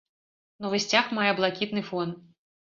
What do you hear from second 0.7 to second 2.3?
сцяг мае блакітны фон.